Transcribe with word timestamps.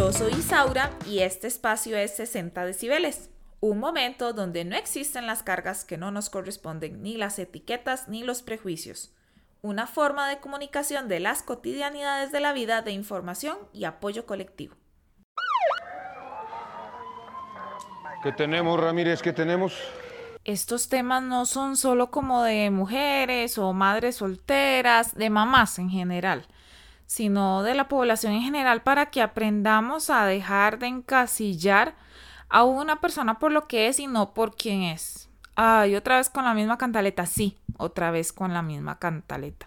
Isaura 0.00 0.90
y 1.06 1.18
este 1.18 1.46
espacio 1.46 1.94
es 1.98 2.16
60 2.16 2.64
decibeles, 2.64 3.28
un 3.60 3.78
momento 3.78 4.32
donde 4.32 4.64
no 4.64 4.74
existen 4.74 5.26
las 5.26 5.42
cargas 5.42 5.84
que 5.84 5.98
no 5.98 6.10
nos 6.10 6.30
corresponden, 6.30 7.02
ni 7.02 7.18
las 7.18 7.38
etiquetas 7.38 8.08
ni 8.08 8.22
los 8.22 8.40
prejuicios. 8.42 9.12
Una 9.60 9.86
forma 9.86 10.26
de 10.30 10.38
comunicación 10.38 11.06
de 11.08 11.20
las 11.20 11.42
cotidianidades 11.42 12.32
de 12.32 12.40
la 12.40 12.54
vida 12.54 12.80
de 12.80 12.92
información 12.92 13.58
y 13.74 13.84
apoyo 13.84 14.24
colectivo. 14.24 14.74
¿Qué 18.22 18.32
tenemos, 18.32 18.80
Ramírez? 18.80 19.20
¿Qué 19.20 19.34
tenemos? 19.34 19.74
Estos 20.44 20.88
temas 20.88 21.22
no 21.22 21.44
son 21.44 21.76
solo 21.76 22.10
como 22.10 22.42
de 22.42 22.70
mujeres 22.70 23.58
o 23.58 23.74
madres 23.74 24.16
solteras, 24.16 25.14
de 25.14 25.28
mamás 25.28 25.78
en 25.78 25.90
general 25.90 26.46
sino 27.10 27.64
de 27.64 27.74
la 27.74 27.88
población 27.88 28.34
en 28.34 28.42
general 28.42 28.82
para 28.82 29.06
que 29.06 29.20
aprendamos 29.20 30.10
a 30.10 30.26
dejar 30.26 30.78
de 30.78 30.86
encasillar 30.86 31.96
a 32.48 32.62
una 32.62 33.00
persona 33.00 33.40
por 33.40 33.50
lo 33.50 33.66
que 33.66 33.88
es 33.88 33.98
y 33.98 34.06
no 34.06 34.32
por 34.32 34.54
quién 34.54 34.82
es. 34.82 35.28
Ay, 35.56 35.96
otra 35.96 36.18
vez 36.18 36.30
con 36.30 36.44
la 36.44 36.54
misma 36.54 36.78
cantaleta, 36.78 37.26
sí, 37.26 37.58
otra 37.78 38.12
vez 38.12 38.32
con 38.32 38.54
la 38.54 38.62
misma 38.62 39.00
cantaleta. 39.00 39.66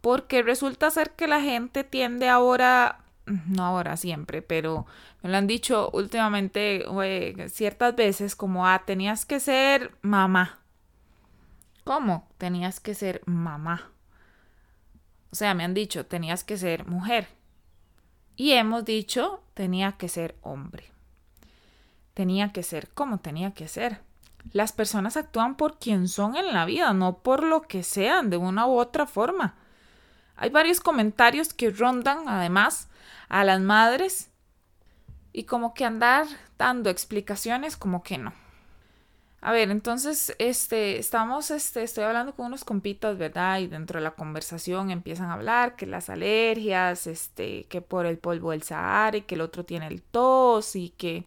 Porque 0.00 0.40
resulta 0.40 0.90
ser 0.90 1.10
que 1.10 1.26
la 1.26 1.42
gente 1.42 1.84
tiende 1.84 2.30
ahora, 2.30 3.00
no 3.26 3.66
ahora 3.66 3.98
siempre, 3.98 4.40
pero 4.40 4.86
me 5.20 5.28
lo 5.28 5.36
han 5.36 5.46
dicho 5.46 5.90
últimamente 5.92 6.86
ciertas 7.50 7.94
veces 7.94 8.34
como, 8.34 8.66
ah, 8.66 8.84
tenías 8.86 9.26
que 9.26 9.38
ser 9.38 9.92
mamá. 10.00 10.60
¿Cómo? 11.84 12.26
Tenías 12.38 12.80
que 12.80 12.94
ser 12.94 13.20
mamá. 13.26 13.90
O 15.32 15.36
sea, 15.36 15.54
me 15.54 15.64
han 15.64 15.74
dicho, 15.74 16.06
tenías 16.06 16.44
que 16.44 16.56
ser 16.56 16.86
mujer. 16.86 17.28
Y 18.36 18.52
hemos 18.52 18.84
dicho, 18.84 19.42
tenía 19.54 19.92
que 19.92 20.08
ser 20.08 20.36
hombre. 20.42 20.90
Tenía 22.14 22.52
que 22.52 22.62
ser 22.62 22.88
como 22.88 23.18
tenía 23.18 23.52
que 23.52 23.68
ser. 23.68 24.00
Las 24.52 24.72
personas 24.72 25.16
actúan 25.16 25.56
por 25.56 25.78
quien 25.78 26.08
son 26.08 26.36
en 26.36 26.52
la 26.52 26.64
vida, 26.64 26.92
no 26.92 27.18
por 27.18 27.42
lo 27.44 27.62
que 27.62 27.82
sean 27.82 28.30
de 28.30 28.36
una 28.36 28.66
u 28.66 28.78
otra 28.78 29.06
forma. 29.06 29.54
Hay 30.36 30.50
varios 30.50 30.80
comentarios 30.80 31.52
que 31.52 31.70
rondan, 31.70 32.28
además, 32.28 32.88
a 33.28 33.44
las 33.44 33.60
madres 33.60 34.30
y 35.32 35.44
como 35.44 35.74
que 35.74 35.84
andar 35.84 36.26
dando 36.58 36.90
explicaciones 36.90 37.76
como 37.76 38.02
que 38.02 38.18
no. 38.18 38.32
A 39.42 39.52
ver, 39.52 39.70
entonces, 39.70 40.34
este, 40.38 40.98
estamos, 40.98 41.50
este, 41.50 41.82
estoy 41.82 42.04
hablando 42.04 42.34
con 42.34 42.46
unos 42.46 42.62
compitas, 42.62 43.16
¿verdad? 43.16 43.60
Y 43.60 43.68
dentro 43.68 43.98
de 43.98 44.04
la 44.04 44.10
conversación 44.10 44.90
empiezan 44.90 45.30
a 45.30 45.34
hablar 45.34 45.76
que 45.76 45.86
las 45.86 46.10
alergias, 46.10 47.06
este, 47.06 47.64
que 47.64 47.80
por 47.80 48.04
el 48.04 48.18
polvo 48.18 48.50
del 48.50 48.62
Sahara 48.62 49.16
y 49.16 49.22
que 49.22 49.36
el 49.36 49.40
otro 49.40 49.64
tiene 49.64 49.86
el 49.86 50.02
tos 50.02 50.76
y 50.76 50.90
que, 50.90 51.24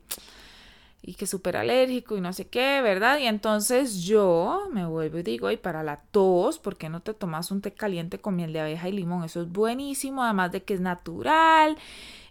y 1.01 1.15
que 1.15 1.25
súper 1.25 1.57
alérgico 1.57 2.15
y 2.15 2.21
no 2.21 2.33
sé 2.33 2.47
qué, 2.47 2.81
¿verdad? 2.83 3.17
Y 3.17 3.25
entonces 3.25 4.03
yo 4.03 4.67
me 4.71 4.85
vuelvo 4.85 5.17
y 5.17 5.23
digo, 5.23 5.49
y 5.49 5.57
para 5.57 5.81
la 5.81 6.01
tos, 6.11 6.59
¿por 6.59 6.77
qué 6.77 6.89
no 6.89 7.01
te 7.01 7.15
tomas 7.15 7.49
un 7.49 7.61
té 7.61 7.73
caliente 7.73 8.19
con 8.19 8.35
miel 8.35 8.53
de 8.53 8.61
abeja 8.61 8.89
y 8.89 8.91
limón? 8.91 9.23
Eso 9.23 9.41
es 9.41 9.51
buenísimo, 9.51 10.23
además 10.23 10.51
de 10.51 10.63
que 10.63 10.75
es 10.75 10.81
natural. 10.81 11.77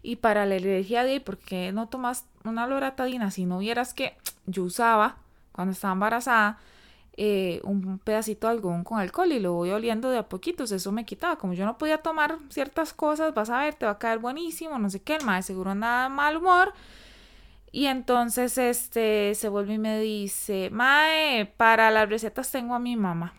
Y 0.02 0.16
para 0.16 0.46
la 0.46 0.54
alergia 0.56 1.02
de, 1.04 1.20
¿por 1.20 1.38
qué 1.38 1.72
no 1.72 1.88
tomas 1.88 2.24
una 2.44 2.68
loratadina? 2.68 3.32
Si 3.32 3.46
no 3.46 3.58
vieras 3.58 3.94
que 3.94 4.16
yo 4.46 4.64
usaba 4.64 5.16
cuando 5.52 5.72
estaba 5.72 5.92
embarazada, 5.92 6.58
eh, 7.16 7.60
un 7.64 7.98
pedacito 7.98 8.46
de 8.46 8.54
algodón 8.54 8.84
con 8.84 8.98
alcohol 8.98 9.32
y 9.32 9.38
lo 9.38 9.52
voy 9.52 9.70
oliendo 9.70 10.10
de 10.10 10.18
a 10.18 10.28
poquitos, 10.28 10.72
eso 10.72 10.92
me 10.92 11.04
quitaba. 11.04 11.36
Como 11.36 11.52
yo 11.52 11.66
no 11.66 11.78
podía 11.78 11.98
tomar 11.98 12.38
ciertas 12.48 12.92
cosas, 12.92 13.34
vas 13.34 13.50
a 13.50 13.58
ver, 13.58 13.74
te 13.74 13.86
va 13.86 13.92
a 13.92 13.98
caer 13.98 14.18
buenísimo, 14.18 14.78
no 14.78 14.88
sé 14.88 15.02
qué, 15.02 15.16
el 15.16 15.24
mae 15.24 15.42
seguro 15.42 15.74
nada 15.74 16.08
mal 16.08 16.38
humor. 16.38 16.72
Y 17.70 17.86
entonces 17.86 18.58
este 18.58 19.34
se 19.34 19.48
vuelve 19.48 19.74
y 19.74 19.78
me 19.78 19.98
dice, 20.00 20.68
Mae, 20.70 21.46
para 21.56 21.90
las 21.90 22.08
recetas 22.08 22.50
tengo 22.50 22.74
a 22.74 22.78
mi 22.78 22.96
mamá. 22.96 23.34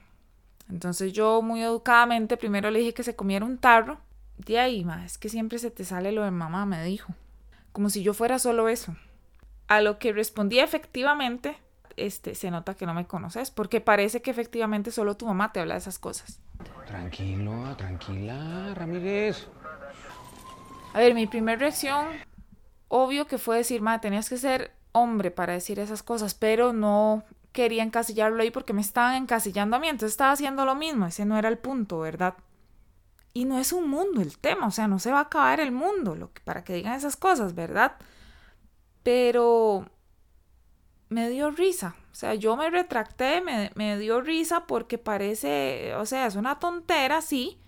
Entonces 0.69 1.13
yo 1.13 1.41
muy 1.41 1.61
educadamente 1.61 2.37
primero 2.37 2.71
le 2.71 2.79
dije 2.79 2.93
que 2.93 3.03
se 3.03 3.15
comiera 3.15 3.45
un 3.45 3.57
tarro. 3.57 3.99
De 4.37 4.59
ahí, 4.59 4.83
mae, 4.83 5.05
es 5.05 5.19
que 5.19 5.29
siempre 5.29 5.59
se 5.59 5.69
te 5.69 5.85
sale 5.85 6.11
lo 6.11 6.23
de 6.23 6.31
mamá, 6.31 6.65
me 6.65 6.83
dijo. 6.83 7.13
Como 7.71 7.89
si 7.89 8.01
yo 8.01 8.13
fuera 8.13 8.39
solo 8.39 8.69
eso. 8.69 8.95
A 9.67 9.81
lo 9.81 9.99
que 9.99 10.13
respondí 10.13 10.59
efectivamente, 10.59 11.57
este, 11.97 12.35
se 12.35 12.51
nota 12.51 12.75
que 12.75 12.85
no 12.85 12.93
me 12.93 13.05
conoces, 13.05 13.51
porque 13.51 13.81
parece 13.81 14.21
que 14.21 14.31
efectivamente 14.31 14.91
solo 14.91 15.15
tu 15.17 15.25
mamá 15.25 15.51
te 15.51 15.59
habla 15.59 15.75
de 15.75 15.79
esas 15.79 15.99
cosas. 15.99 16.39
Tranquilo, 16.85 17.75
tranquila, 17.75 18.73
Ramírez. 18.75 19.47
A 20.93 20.99
ver, 20.99 21.13
mi 21.13 21.27
primera 21.27 21.57
reacción, 21.57 22.07
obvio 22.87 23.25
que 23.27 23.37
fue 23.37 23.57
decir, 23.57 23.81
ma, 23.81 23.99
tenías 23.99 24.29
que 24.29 24.37
ser 24.37 24.75
hombre 24.91 25.31
para 25.31 25.53
decir 25.53 25.79
esas 25.79 26.03
cosas, 26.03 26.35
pero 26.35 26.71
no 26.71 27.23
quería 27.51 27.83
encasillarlo 27.83 28.41
ahí 28.41 28.51
porque 28.51 28.73
me 28.73 28.81
estaban 28.81 29.15
encasillando 29.15 29.75
a 29.75 29.79
mí, 29.79 29.87
entonces 29.87 30.13
estaba 30.13 30.31
haciendo 30.31 30.65
lo 30.65 30.75
mismo, 30.75 31.05
ese 31.05 31.25
no 31.25 31.37
era 31.37 31.49
el 31.49 31.57
punto, 31.57 31.99
¿verdad? 31.99 32.35
Y 33.33 33.45
no 33.45 33.57
es 33.57 33.73
un 33.73 33.89
mundo 33.89 34.21
el 34.21 34.37
tema, 34.37 34.67
o 34.67 34.71
sea, 34.71 34.87
no 34.87 34.99
se 34.99 35.11
va 35.11 35.19
a 35.19 35.23
acabar 35.23 35.59
el 35.59 35.71
mundo 35.71 36.15
lo 36.15 36.31
que, 36.33 36.41
para 36.41 36.63
que 36.63 36.73
digan 36.73 36.93
esas 36.93 37.15
cosas, 37.15 37.55
¿verdad? 37.55 37.93
Pero 39.01 39.87
me 41.13 41.29
dio 41.29 41.51
risa. 41.51 41.95
O 42.11 42.15
sea, 42.15 42.35
yo 42.35 42.55
me 42.57 42.69
retracté, 42.69 43.41
me, 43.41 43.71
me, 43.75 43.97
dio 43.97 44.21
risa 44.21 44.67
porque 44.67 44.97
parece, 44.97 45.95
o 45.95 46.05
sea, 46.05 46.27
es 46.27 46.35
una 46.35 46.59
tontera, 46.59 47.21
sí, 47.21 47.59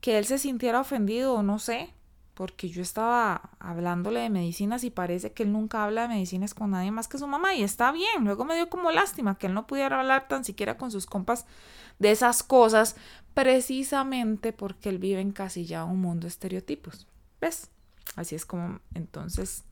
que 0.00 0.18
él 0.18 0.24
se 0.26 0.38
sintiera 0.38 0.80
ofendido 0.80 1.42
no 1.42 1.58
sé, 1.58 1.94
porque 2.34 2.68
yo 2.68 2.82
estaba 2.82 3.50
hablándole 3.58 4.20
de 4.20 4.30
medicinas 4.30 4.84
y 4.84 4.90
parece 4.90 5.32
que 5.32 5.42
él 5.42 5.52
nunca 5.52 5.84
habla 5.84 6.02
de 6.02 6.08
medicinas 6.08 6.52
con 6.52 6.72
nadie 6.72 6.90
más 6.90 7.08
que 7.08 7.18
su 7.18 7.26
mamá 7.26 7.54
y 7.54 7.62
está 7.62 7.92
bien. 7.92 8.24
Luego 8.24 8.44
me 8.44 8.54
dio 8.54 8.68
como 8.68 8.90
lástima 8.90 9.38
que 9.38 9.46
él 9.46 9.54
no 9.54 9.66
pudiera 9.66 9.98
hablar 9.98 10.28
tan 10.28 10.44
siquiera 10.44 10.76
con 10.76 10.90
sus 10.90 11.06
compas 11.06 11.46
de 11.98 12.10
esas 12.10 12.42
cosas, 12.42 12.96
precisamente 13.32 14.52
porque 14.52 14.90
él 14.90 14.98
vive 14.98 15.20
en 15.20 15.32
ya 15.32 15.84
un 15.84 16.00
mundo 16.00 16.24
de 16.24 16.28
estereotipos. 16.28 17.06
¿Ves? 17.40 17.70
Así 18.16 18.34
es 18.34 18.44
como, 18.44 18.80
entonces, 18.92 19.64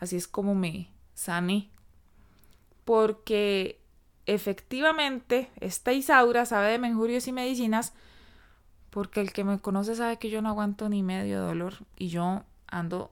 así 0.00 0.16
es 0.16 0.26
como 0.26 0.54
me, 0.54 0.90
sané. 1.14 1.70
Porque 2.84 3.80
efectivamente 4.26 5.50
esta 5.60 5.92
Isaura 5.92 6.46
sabe 6.46 6.70
de 6.70 6.78
menjurios 6.78 7.26
y 7.26 7.32
medicinas 7.32 7.92
porque 8.90 9.20
el 9.20 9.32
que 9.32 9.44
me 9.44 9.58
conoce 9.60 9.94
sabe 9.94 10.18
que 10.18 10.30
yo 10.30 10.42
no 10.42 10.48
aguanto 10.48 10.88
ni 10.88 11.02
medio 11.02 11.40
dolor 11.40 11.74
y 11.96 12.08
yo 12.08 12.42
ando 12.66 13.10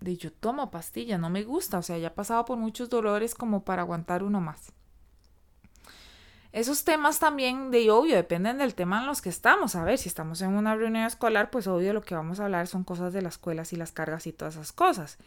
de 0.00 0.16
yo 0.16 0.30
tomo 0.30 0.70
pastillas, 0.70 1.18
no 1.18 1.30
me 1.30 1.42
gusta, 1.42 1.78
o 1.78 1.82
sea, 1.82 1.96
ya 1.96 2.08
he 2.08 2.10
pasado 2.10 2.44
por 2.44 2.58
muchos 2.58 2.90
dolores 2.90 3.34
como 3.34 3.64
para 3.64 3.82
aguantar 3.82 4.22
uno 4.22 4.40
más. 4.40 4.72
Esos 6.52 6.84
temas 6.84 7.18
también, 7.18 7.70
de 7.70 7.90
obvio, 7.90 8.14
dependen 8.14 8.58
del 8.58 8.74
tema 8.74 9.00
en 9.00 9.06
los 9.06 9.20
que 9.20 9.28
estamos. 9.28 9.74
A 9.74 9.84
ver, 9.84 9.98
si 9.98 10.08
estamos 10.08 10.40
en 10.40 10.54
una 10.54 10.74
reunión 10.74 11.04
escolar, 11.04 11.50
pues 11.50 11.66
obvio 11.66 11.92
lo 11.92 12.02
que 12.02 12.14
vamos 12.14 12.40
a 12.40 12.44
hablar 12.44 12.66
son 12.66 12.82
cosas 12.84 13.12
de 13.12 13.20
las 13.20 13.34
escuelas 13.34 13.74
y 13.74 13.76
las 13.76 13.92
cargas 13.92 14.26
y 14.26 14.32
todas 14.32 14.54
esas 14.54 14.72
cosas 14.72 15.18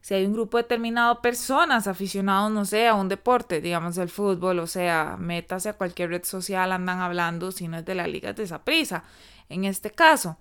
si 0.00 0.14
hay 0.14 0.24
un 0.24 0.32
grupo 0.32 0.56
determinado 0.56 1.14
de 1.14 1.20
personas 1.20 1.86
aficionados, 1.86 2.50
no 2.50 2.64
sé, 2.64 2.86
a 2.86 2.94
un 2.94 3.08
deporte, 3.08 3.60
digamos 3.60 3.98
el 3.98 4.08
fútbol, 4.08 4.60
o 4.60 4.66
sea, 4.66 5.16
métase 5.18 5.70
a 5.70 5.72
cualquier 5.74 6.10
red 6.10 6.24
social, 6.24 6.72
andan 6.72 7.00
hablando, 7.00 7.52
si 7.52 7.68
no 7.68 7.78
es 7.78 7.84
de 7.84 7.94
la 7.94 8.06
liga 8.06 8.32
de 8.32 8.44
esa 8.44 8.64
prisa, 8.64 9.04
en 9.48 9.64
este 9.64 9.90
caso. 9.90 10.38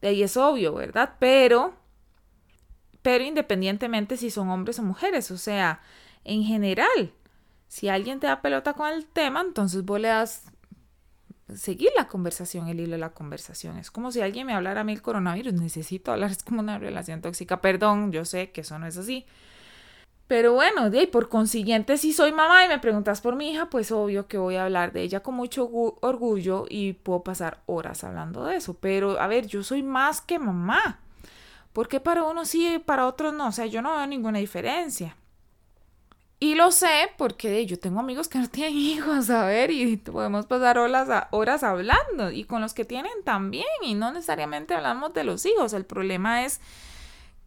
De 0.00 0.08
ahí 0.08 0.22
es 0.22 0.36
obvio, 0.36 0.74
¿verdad? 0.74 1.14
Pero, 1.18 1.74
pero 3.02 3.24
independientemente 3.24 4.16
si 4.16 4.30
son 4.30 4.48
hombres 4.50 4.78
o 4.78 4.82
mujeres, 4.82 5.30
o 5.30 5.38
sea, 5.38 5.80
en 6.24 6.44
general, 6.44 7.12
si 7.68 7.88
alguien 7.88 8.20
te 8.20 8.26
da 8.26 8.42
pelota 8.42 8.74
con 8.74 8.88
el 8.88 9.06
tema, 9.06 9.40
entonces 9.40 9.84
vos 9.84 10.00
le 10.00 10.08
das 10.08 10.44
seguir 11.56 11.90
la 11.96 12.08
conversación, 12.08 12.68
el 12.68 12.80
hilo 12.80 12.92
de 12.92 12.98
la 12.98 13.10
conversación. 13.10 13.78
Es 13.78 13.90
como 13.90 14.12
si 14.12 14.20
alguien 14.20 14.46
me 14.46 14.54
hablara 14.54 14.82
a 14.82 14.84
mí 14.84 14.92
el 14.92 15.02
coronavirus, 15.02 15.54
necesito 15.54 16.12
hablar, 16.12 16.30
es 16.32 16.42
como 16.42 16.60
una 16.60 16.78
relación 16.78 17.20
tóxica. 17.20 17.60
Perdón, 17.60 18.12
yo 18.12 18.24
sé 18.24 18.50
que 18.50 18.62
eso 18.62 18.78
no 18.78 18.86
es 18.86 18.96
así. 18.96 19.26
Pero 20.26 20.52
bueno, 20.52 20.90
de 20.90 21.08
por 21.08 21.28
consiguiente, 21.28 21.96
si 21.96 22.12
soy 22.12 22.30
mamá 22.30 22.64
y 22.64 22.68
me 22.68 22.78
preguntas 22.78 23.20
por 23.20 23.34
mi 23.34 23.50
hija, 23.50 23.68
pues 23.68 23.90
obvio 23.90 24.28
que 24.28 24.38
voy 24.38 24.54
a 24.54 24.64
hablar 24.64 24.92
de 24.92 25.02
ella 25.02 25.24
con 25.24 25.34
mucho 25.34 25.68
orgullo 26.02 26.66
y 26.68 26.92
puedo 26.92 27.24
pasar 27.24 27.62
horas 27.66 28.04
hablando 28.04 28.44
de 28.44 28.54
eso. 28.54 28.74
Pero 28.74 29.20
a 29.20 29.26
ver, 29.26 29.48
yo 29.48 29.64
soy 29.64 29.82
más 29.82 30.20
que 30.20 30.38
mamá. 30.38 31.00
Porque 31.72 31.98
para 31.98 32.22
uno 32.22 32.44
sí 32.44 32.74
y 32.74 32.78
para 32.78 33.06
otros 33.08 33.34
no? 33.34 33.48
O 33.48 33.52
sea, 33.52 33.66
yo 33.66 33.82
no 33.82 33.96
veo 33.96 34.06
ninguna 34.06 34.38
diferencia. 34.38 35.16
Y 36.42 36.54
lo 36.54 36.72
sé 36.72 37.12
porque 37.18 37.66
yo 37.66 37.78
tengo 37.78 38.00
amigos 38.00 38.26
que 38.28 38.38
no 38.38 38.48
tienen 38.50 38.74
hijos, 38.74 39.28
a 39.28 39.44
ver, 39.44 39.70
y 39.70 39.98
podemos 39.98 40.46
pasar 40.46 40.78
horas, 40.78 41.26
horas 41.30 41.62
hablando, 41.62 42.30
y 42.30 42.44
con 42.44 42.62
los 42.62 42.72
que 42.72 42.86
tienen 42.86 43.12
también, 43.24 43.66
y 43.82 43.94
no 43.94 44.10
necesariamente 44.10 44.74
hablamos 44.74 45.12
de 45.12 45.24
los 45.24 45.44
hijos. 45.44 45.74
El 45.74 45.84
problema 45.84 46.44
es 46.46 46.60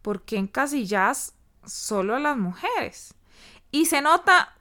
por 0.00 0.22
qué 0.22 0.36
encasillas 0.36 1.34
solo 1.66 2.14
a 2.14 2.20
las 2.20 2.36
mujeres. 2.36 3.14
Y 3.72 3.86
se 3.86 4.00
nota, 4.00 4.54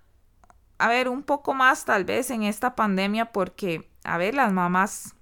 a 0.80 0.88
ver, 0.88 1.10
un 1.10 1.22
poco 1.22 1.54
más 1.54 1.86
tal 1.86 2.04
vez 2.04 2.32
en 2.32 2.42
esta 2.42 2.76
pandemia, 2.76 3.32
porque, 3.32 3.88
a 4.04 4.18
ver, 4.18 4.34
las 4.34 4.52
mamás 4.52 5.14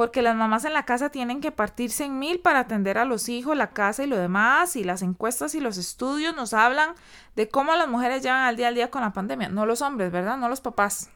porque 0.00 0.22
las 0.22 0.34
mamás 0.34 0.64
en 0.64 0.72
la 0.72 0.86
casa 0.86 1.10
tienen 1.10 1.42
que 1.42 1.52
partirse 1.52 2.06
en 2.06 2.18
mil 2.18 2.40
para 2.40 2.60
atender 2.60 2.96
a 2.96 3.04
los 3.04 3.28
hijos, 3.28 3.54
la 3.54 3.72
casa 3.72 4.02
y 4.02 4.06
lo 4.06 4.16
demás, 4.16 4.74
y 4.74 4.82
las 4.82 5.02
encuestas 5.02 5.54
y 5.54 5.60
los 5.60 5.76
estudios 5.76 6.34
nos 6.34 6.54
hablan 6.54 6.94
de 7.36 7.50
cómo 7.50 7.76
las 7.76 7.86
mujeres 7.86 8.22
llevan 8.22 8.44
al 8.44 8.56
día 8.56 8.68
al 8.68 8.74
día 8.74 8.90
con 8.90 9.02
la 9.02 9.12
pandemia, 9.12 9.50
no 9.50 9.66
los 9.66 9.82
hombres, 9.82 10.10
¿verdad? 10.10 10.38
No 10.38 10.48
los 10.48 10.62
papás. 10.62 11.10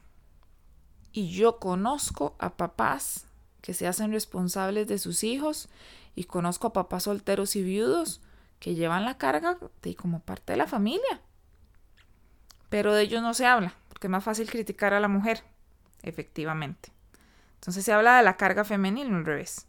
Y 1.11 1.31
yo 1.31 1.57
conozco 1.57 2.35
a 2.37 2.57
papás 2.57 3.25
que 3.61 3.73
se 3.73 3.87
hacen 3.87 4.11
responsables 4.11 4.87
de 4.87 4.99
sus 4.99 5.23
hijos 5.23 5.67
y 6.13 6.25
conozco 6.25 6.67
a 6.67 6.73
papás 6.73 7.05
solteros 7.05 7.55
y 7.55 7.63
viudos 7.63 8.21
que 8.59 8.75
llevan 8.75 9.03
la 9.03 9.17
carga 9.17 9.57
de 9.81 9.95
como 9.95 10.19
parte 10.19 10.53
de 10.53 10.57
la 10.57 10.67
familia. 10.67 11.21
Pero 12.69 12.93
de 12.93 13.01
ellos 13.01 13.23
no 13.23 13.33
se 13.33 13.47
habla, 13.47 13.73
porque 13.89 14.05
es 14.05 14.11
más 14.11 14.23
fácil 14.23 14.47
criticar 14.47 14.93
a 14.93 14.99
la 14.99 15.07
mujer, 15.07 15.43
efectivamente. 16.03 16.94
Entonces 17.65 17.83
se 17.83 17.93
habla 17.93 18.17
de 18.17 18.23
la 18.23 18.37
carga 18.37 18.63
femenina 18.63 19.17
al 19.17 19.25
revés. 19.25 19.65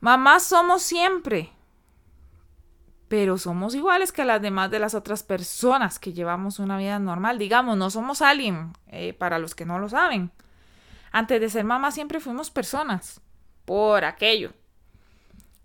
Mamás 0.00 0.42
somos 0.42 0.82
siempre, 0.82 1.52
pero 3.06 3.38
somos 3.38 3.76
iguales 3.76 4.10
que 4.10 4.24
las 4.24 4.42
demás 4.42 4.68
de 4.72 4.80
las 4.80 4.92
otras 4.96 5.22
personas 5.22 6.00
que 6.00 6.12
llevamos 6.12 6.58
una 6.58 6.76
vida 6.76 6.98
normal. 6.98 7.38
Digamos, 7.38 7.76
no 7.76 7.88
somos 7.88 8.20
alguien, 8.20 8.72
eh, 8.88 9.12
para 9.12 9.38
los 9.38 9.54
que 9.54 9.64
no 9.64 9.78
lo 9.78 9.88
saben. 9.88 10.32
Antes 11.12 11.40
de 11.40 11.50
ser 11.50 11.62
mamá 11.62 11.92
siempre 11.92 12.18
fuimos 12.18 12.50
personas, 12.50 13.20
por 13.64 14.04
aquello. 14.04 14.52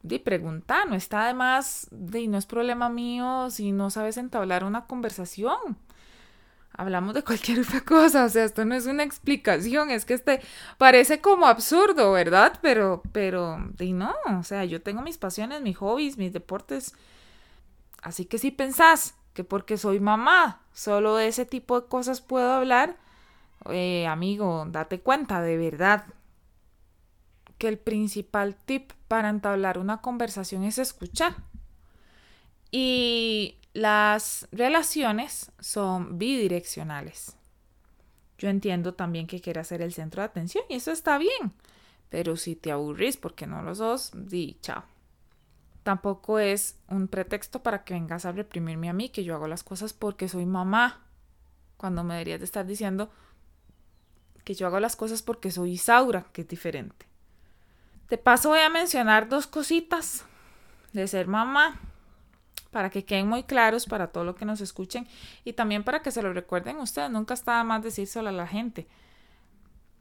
De 0.04 0.20
preguntar, 0.20 0.88
no 0.88 0.96
está 0.96 1.26
de 1.26 1.34
más, 1.34 1.88
de 1.90 2.28
no 2.28 2.38
es 2.38 2.46
problema 2.46 2.90
mío 2.90 3.50
si 3.50 3.72
no 3.72 3.90
sabes 3.90 4.18
entablar 4.18 4.64
una 4.64 4.86
conversación 4.86 5.80
hablamos 6.82 7.14
de 7.14 7.24
cualquier 7.24 7.60
otra 7.60 7.82
cosa, 7.82 8.26
o 8.26 8.30
sea, 8.30 8.44
esto 8.44 8.66
no 8.66 8.76
es 8.76 8.88
una 8.88 9.04
explicación, 9.04 9.92
es 9.92 10.06
que 10.06 10.16
este 10.16 10.42
parece 10.78 11.22
como 11.22 11.46
absurdo, 11.46 12.12
¿verdad? 12.12 12.60
Pero, 12.62 13.04
pero, 13.12 13.60
y 13.80 13.94
no, 13.94 14.14
o 14.38 14.44
sea, 14.44 14.66
yo 14.66 14.82
tengo 14.82 15.02
mis 15.02 15.18
pasiones, 15.18 15.62
mis 15.62 15.78
hobbies, 15.78 16.18
mis 16.18 16.34
deportes, 16.34 16.96
así 18.02 18.26
que 18.26 18.40
si 18.40 18.50
pensás 18.52 19.16
que 19.34 19.44
porque 19.44 19.78
soy 19.78 20.00
mamá, 20.00 20.62
solo 20.74 21.16
de 21.16 21.28
ese 21.28 21.46
tipo 21.46 21.80
de 21.80 21.88
cosas 21.88 22.20
puedo 22.22 22.52
hablar, 22.52 22.98
eh, 23.70 24.08
amigo, 24.08 24.66
date 24.68 25.02
cuenta 25.02 25.42
de 25.42 25.58
verdad 25.58 26.06
que 27.60 27.68
el 27.68 27.78
principal 27.78 28.56
tip 28.66 28.92
para 29.08 29.30
entablar 29.30 29.78
una 29.78 30.02
conversación 30.02 30.64
es 30.64 30.80
escuchar. 30.80 31.36
Y 32.72 33.61
las 33.74 34.48
relaciones 34.52 35.52
son 35.60 36.18
bidireccionales. 36.18 37.36
Yo 38.38 38.50
entiendo 38.50 38.94
también 38.94 39.28
que 39.28 39.40
quieras 39.40 39.68
ser 39.68 39.82
el 39.82 39.94
centro 39.94 40.22
de 40.22 40.26
atención 40.26 40.64
y 40.68 40.76
eso 40.76 40.92
está 40.92 41.18
bien. 41.18 41.54
Pero 42.10 42.36
si 42.36 42.56
te 42.56 42.72
aburrís 42.72 43.16
porque 43.18 43.48
no 43.48 43.62
los 43.62 43.78
dos, 43.78 44.12
di 44.14 44.58
chao. 44.62 44.84
Tampoco 45.84 46.40
es 46.40 46.78
un 46.88 47.08
pretexto 47.08 47.64
para 47.64 47.84
que 47.84 47.94
vengas 47.94 48.26
a 48.26 48.32
reprimirme 48.32 48.90
a 48.90 48.94
mí, 48.94 49.10
que 49.10 49.24
yo 49.24 49.36
hago 49.36 49.48
las 49.48 49.64
cosas 49.64 49.94
porque 49.94 50.28
soy 50.28 50.46
mamá. 50.46 51.06
Cuando 51.78 52.04
me 52.04 52.16
deberías 52.16 52.40
de 52.40 52.46
estar 52.46 52.66
diciendo 52.66 53.10
que 54.44 54.54
yo 54.54 54.68
hago 54.68 54.80
las 54.80 54.96
cosas 54.96 55.22
porque 55.22 55.52
soy 55.52 55.74
Isaura, 55.74 56.26
que 56.34 56.42
es 56.42 56.48
diferente. 56.48 57.06
De 58.10 58.18
paso 58.18 58.50
voy 58.50 58.60
a 58.60 58.70
mencionar 58.70 59.30
dos 59.30 59.48
cositas 59.48 60.26
de 60.94 61.08
ser 61.08 61.28
mamá 61.28 61.80
para 62.72 62.90
que 62.90 63.06
queden 63.06 63.28
muy 63.28 63.44
claros 63.44 63.86
para 63.86 64.08
todo 64.08 64.24
lo 64.24 64.36
que 64.36 64.46
nos 64.46 64.62
escuchen 64.62 65.08
y 65.44 65.54
también 65.54 65.84
para 65.84 66.02
que 66.02 66.12
se 66.12 66.22
lo 66.22 66.34
recuerden 66.34 66.78
ustedes. 66.78 67.12
Nunca 67.12 67.34
está 67.34 67.64
más 67.64 67.84
decírselo 67.84 68.30
a 68.30 68.34
la 68.34 68.48
gente 68.48 68.88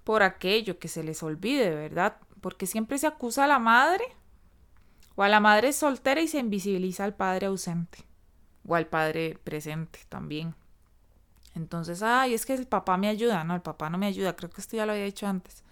por 0.04 0.22
aquello 0.22 0.78
que 0.78 0.88
se 0.88 1.02
les 1.02 1.22
olvide, 1.22 1.74
¿verdad? 1.74 2.16
Porque 2.40 2.66
siempre 2.66 2.98
se 2.98 3.06
acusa 3.06 3.44
a 3.44 3.48
la 3.48 3.58
madre 3.58 4.04
o 5.16 5.22
a 5.22 5.28
la 5.28 5.40
madre 5.40 5.72
soltera 5.72 6.20
y 6.20 6.28
se 6.28 6.38
invisibiliza 6.38 7.04
al 7.04 7.14
padre 7.14 7.46
ausente 7.46 7.98
o 8.66 8.74
al 8.74 8.86
padre 8.86 9.38
presente 9.44 10.00
también. 10.08 10.54
Entonces, 11.54 12.02
ay, 12.02 12.34
es 12.34 12.46
que 12.46 12.54
el 12.54 12.66
papá 12.66 12.96
me 12.96 13.08
ayuda. 13.08 13.42
No, 13.44 13.54
el 13.54 13.60
papá 13.60 13.90
no 13.90 13.98
me 13.98 14.06
ayuda. 14.06 14.36
Creo 14.36 14.50
que 14.50 14.60
esto 14.60 14.76
ya 14.76 14.86
lo 14.86 14.92
había 14.92 15.04
dicho 15.04 15.26
antes. 15.26 15.64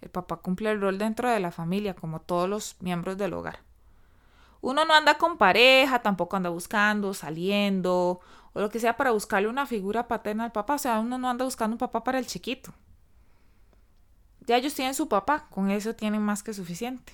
El 0.00 0.10
papá 0.10 0.36
cumple 0.36 0.70
el 0.70 0.80
rol 0.80 0.98
dentro 0.98 1.30
de 1.30 1.40
la 1.40 1.50
familia, 1.50 1.94
como 1.94 2.20
todos 2.20 2.48
los 2.48 2.76
miembros 2.80 3.16
del 3.16 3.32
hogar. 3.32 3.60
Uno 4.60 4.84
no 4.84 4.94
anda 4.94 5.18
con 5.18 5.38
pareja, 5.38 6.00
tampoco 6.00 6.36
anda 6.36 6.50
buscando, 6.50 7.14
saliendo, 7.14 8.20
o 8.52 8.60
lo 8.60 8.70
que 8.70 8.80
sea 8.80 8.96
para 8.96 9.12
buscarle 9.12 9.48
una 9.48 9.66
figura 9.66 10.08
paterna 10.08 10.44
al 10.44 10.52
papá. 10.52 10.74
O 10.74 10.78
sea, 10.78 10.98
uno 10.98 11.18
no 11.18 11.30
anda 11.30 11.44
buscando 11.44 11.74
un 11.74 11.78
papá 11.78 12.02
para 12.02 12.18
el 12.18 12.26
chiquito. 12.26 12.72
Ya 14.46 14.56
ellos 14.56 14.74
tienen 14.74 14.94
su 14.94 15.08
papá, 15.08 15.46
con 15.50 15.70
eso 15.70 15.94
tienen 15.94 16.22
más 16.22 16.42
que 16.42 16.54
suficiente. 16.54 17.12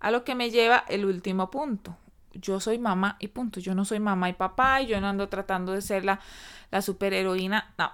A 0.00 0.10
lo 0.10 0.24
que 0.24 0.34
me 0.34 0.50
lleva 0.50 0.84
el 0.88 1.04
último 1.04 1.50
punto. 1.50 1.96
Yo 2.32 2.60
soy 2.60 2.78
mamá 2.78 3.16
y 3.18 3.28
punto. 3.28 3.58
Yo 3.58 3.74
no 3.74 3.84
soy 3.84 3.98
mamá 3.98 4.28
y 4.28 4.34
papá 4.34 4.80
y 4.80 4.86
yo 4.86 5.00
no 5.00 5.08
ando 5.08 5.28
tratando 5.28 5.72
de 5.72 5.82
ser 5.82 6.04
la, 6.04 6.20
la 6.70 6.82
superheroína. 6.82 7.74
No. 7.76 7.90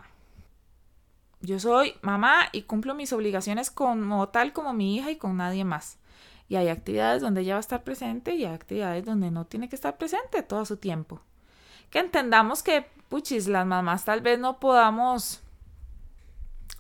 Yo 1.40 1.58
soy 1.58 1.94
mamá 2.02 2.49
y 2.52 2.62
cumplo 2.62 2.94
mis 2.94 3.12
obligaciones 3.12 3.70
como 3.70 4.28
tal 4.28 4.52
como 4.52 4.72
mi 4.72 4.96
hija 4.96 5.11
y 5.11 5.16
con 5.16 5.38
nadie 5.38 5.64
más. 5.64 5.99
Y 6.49 6.56
hay 6.56 6.69
actividades 6.69 7.23
donde 7.23 7.41
ella 7.41 7.55
va 7.55 7.58
a 7.58 7.61
estar 7.61 7.82
presente 7.82 8.35
y 8.35 8.44
hay 8.44 8.55
actividades 8.55 9.05
donde 9.05 9.31
no 9.31 9.46
tiene 9.46 9.69
que 9.69 9.76
estar 9.76 9.96
presente 9.96 10.43
todo 10.43 10.64
su 10.64 10.76
tiempo. 10.76 11.20
Que 11.91 12.00
entendamos 12.00 12.62
que, 12.62 12.87
puchis, 13.08 13.49
las 13.49 13.67
mamás 13.67 14.05
tal 14.05 14.20
vez 14.20 14.38
no 14.38 14.61
podamos 14.61 15.43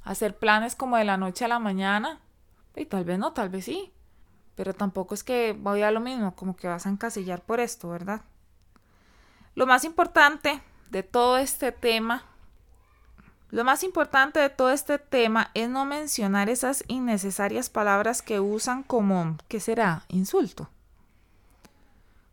hacer 0.02 0.36
planes 0.36 0.76
como 0.76 0.96
de 0.96 1.04
la 1.04 1.16
noche 1.16 1.44
a 1.44 1.48
la 1.48 1.58
mañana. 1.58 2.20
Y 2.76 2.86
tal 2.86 3.04
vez 3.04 3.18
no, 3.18 3.32
tal 3.32 3.48
vez 3.48 3.64
sí. 3.64 3.92
Pero 4.54 4.74
tampoco 4.74 5.14
es 5.14 5.24
que 5.24 5.52
voy 5.58 5.82
a 5.82 5.90
lo 5.90 6.00
mismo, 6.00 6.34
como 6.36 6.56
que 6.56 6.68
vas 6.68 6.86
a 6.86 6.90
encasillar 6.90 7.42
por 7.42 7.60
esto, 7.60 7.88
¿verdad? 7.88 8.22
Lo 9.54 9.66
más 9.66 9.84
importante 9.84 10.60
de 10.90 11.02
todo 11.02 11.38
este 11.38 11.72
tema 11.72 12.24
lo 13.54 13.62
más 13.62 13.84
importante 13.84 14.40
de 14.40 14.50
todo 14.50 14.72
este 14.72 14.98
tema 14.98 15.52
es 15.54 15.68
no 15.68 15.84
mencionar 15.84 16.48
esas 16.48 16.82
innecesarias 16.88 17.70
palabras 17.70 18.20
que 18.20 18.40
usan 18.40 18.82
como, 18.82 19.36
¿qué 19.46 19.60
será? 19.60 20.02
Insulto. 20.08 20.70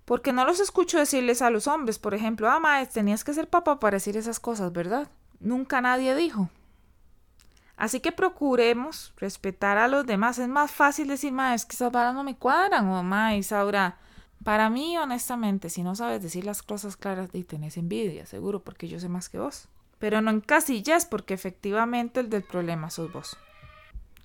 Porque 0.06 0.34
no 0.34 0.46
los 0.46 0.60
escucho 0.60 0.98
decirles 0.98 1.44
a 1.44 1.52
los 1.52 1.68
hombres, 1.68 2.00
por 2.00 2.16
ejemplo, 2.16 2.50
ah, 2.50 2.60
maes, 2.60 2.90
tenías 2.90 3.24
que 3.24 3.36
ser 3.36 3.48
papá 3.48 3.80
para 3.80 3.98
decir 3.98 4.18
esas 4.18 4.40
cosas, 4.40 4.74
¿verdad? 4.74 5.10
Nunca 5.40 5.80
nadie 5.80 6.16
dijo. 6.16 6.50
Así 7.78 8.00
que 8.00 8.12
procuremos 8.12 9.14
respetar 9.18 9.78
a 9.78 9.88
los 9.88 10.08
demás. 10.08 10.40
Es 10.40 10.48
más 10.48 10.72
fácil 10.72 11.08
decir, 11.08 11.32
maes, 11.32 11.68
que 11.68 11.76
esas 11.76 11.92
palabras 11.92 12.16
no 12.16 12.24
me 12.24 12.36
cuadran, 12.36 12.88
o 12.88 13.04
maes, 13.04 13.52
ahora. 13.52 14.00
Para 14.44 14.72
mí, 14.72 14.98
honestamente, 14.98 15.70
si 15.70 15.84
no 15.84 15.96
sabes 15.96 16.24
decir 16.24 16.46
las 16.46 16.64
cosas 16.64 16.98
claras, 16.98 17.30
y 17.34 17.44
tenés 17.44 17.78
envidia, 17.78 18.26
seguro, 18.26 18.64
porque 18.64 18.88
yo 18.88 19.00
sé 19.00 19.08
más 19.08 19.30
que 19.30 19.38
vos 19.38 19.68
pero 20.02 20.20
no 20.20 20.32
en 20.32 20.42
casillas 20.42 21.06
porque 21.06 21.36
efectivamente 21.36 22.20
el 22.20 22.30
del 22.30 22.44
problema 22.44 22.90
sos 22.90 23.14
vos. 23.14 23.38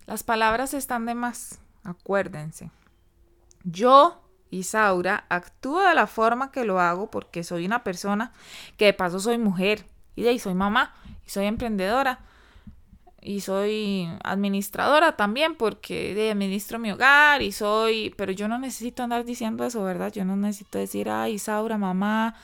Las 0.07 0.23
palabras 0.23 0.73
están 0.73 1.05
de 1.05 1.15
más, 1.15 1.61
acuérdense. 1.85 2.71
Yo, 3.63 4.23
Isaura, 4.51 5.27
actúo 5.29 5.83
de 5.83 5.95
la 5.95 6.07
forma 6.07 6.51
que 6.51 6.65
lo 6.65 6.81
hago 6.81 7.11
porque 7.11 7.45
soy 7.45 7.67
una 7.67 7.85
persona 7.85 8.33
que 8.79 8.87
de 8.87 8.95
paso 8.95 9.21
soy 9.21 9.37
mujer 9.37 9.85
y 10.15 10.23
de 10.23 10.31
ahí 10.31 10.39
soy 10.39 10.55
mamá 10.55 10.95
y 11.27 11.31
soy 11.31 11.45
emprendedora 11.45 12.21
y 13.21 13.41
soy 13.43 14.09
administradora 14.25 15.17
también 15.17 15.57
porque 15.57 16.15
de 16.15 16.31
administro 16.31 16.79
mi 16.79 16.91
hogar 16.91 17.43
y 17.43 17.53
soy, 17.53 18.15
pero 18.17 18.33
yo 18.33 18.49
no 18.49 18.59
necesito 18.59 19.03
andar 19.03 19.27
diciendo 19.27 19.65
eso, 19.65 19.83
¿verdad? 19.85 20.11
Yo 20.11 20.25
no 20.25 20.37
necesito 20.37 20.79
decir, 20.79 21.11
ay, 21.11 21.35
Isaura, 21.35 21.77
mamá, 21.77 22.35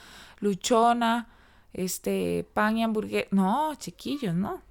luchona, 0.40 1.28
este, 1.72 2.46
pan 2.54 2.78
y 2.78 2.84
hamburguesa. 2.84 3.28
No, 3.30 3.74
chiquillos, 3.76 4.34
no. 4.34 4.62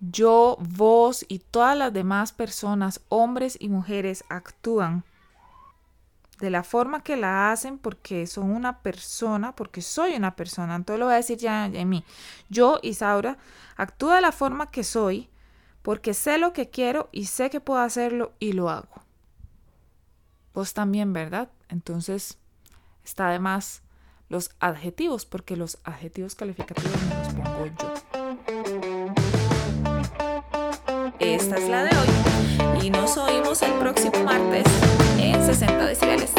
Yo, 0.00 0.58
vos 0.60 1.24
y 1.28 1.38
todas 1.38 1.76
las 1.76 1.92
demás 1.92 2.32
personas, 2.32 3.00
hombres 3.08 3.56
y 3.58 3.68
mujeres, 3.68 4.24
actúan 4.28 5.04
de 6.38 6.50
la 6.50 6.62
forma 6.62 7.02
que 7.02 7.16
la 7.16 7.50
hacen 7.50 7.78
porque 7.78 8.26
son 8.26 8.50
una 8.50 8.80
persona, 8.80 9.56
porque 9.56 9.80
soy 9.80 10.14
una 10.14 10.36
persona. 10.36 10.74
Entonces 10.74 11.00
lo 11.00 11.06
voy 11.06 11.14
a 11.14 11.18
decir 11.18 11.38
ya 11.38 11.66
en 11.66 11.88
mí. 11.88 12.04
Yo, 12.50 12.78
Isaura, 12.82 13.38
actúo 13.76 14.12
de 14.12 14.20
la 14.20 14.32
forma 14.32 14.70
que 14.70 14.84
soy 14.84 15.30
porque 15.82 16.14
sé 16.14 16.36
lo 16.36 16.52
que 16.52 16.68
quiero 16.68 17.08
y 17.12 17.26
sé 17.26 17.48
que 17.48 17.60
puedo 17.60 17.80
hacerlo 17.80 18.32
y 18.38 18.52
lo 18.52 18.68
hago. 18.68 19.02
Vos 20.52 20.74
también, 20.74 21.12
¿verdad? 21.12 21.50
Entonces, 21.68 22.38
está 23.04 23.30
de 23.30 23.38
más 23.38 23.82
los 24.28 24.50
adjetivos, 24.60 25.24
porque 25.26 25.56
los 25.56 25.78
adjetivos 25.84 26.34
calificativos 26.34 26.92
me 27.02 27.14
los 27.14 27.28
pongo 27.34 27.66
yo. 27.66 27.94
Esta 31.18 31.56
es 31.56 31.68
la 31.68 31.84
de 31.84 31.96
hoy 31.96 32.08
y 32.86 32.90
nos 32.90 33.16
oímos 33.16 33.62
el 33.62 33.72
próximo 33.74 34.22
martes 34.24 34.64
en 35.18 35.44
60 35.44 35.86
decibeles. 35.86 36.30